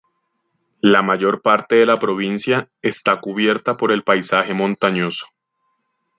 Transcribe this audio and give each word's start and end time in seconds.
La 0.81 1.03
mayor 1.03 1.43
parte 1.43 1.75
de 1.75 1.85
la 1.85 1.97
provincia 1.97 2.71
está 2.81 3.19
cubierta 3.19 3.77
por 3.77 3.91
el 3.91 4.01
paisaje 4.03 4.55
montañoso. 4.55 5.27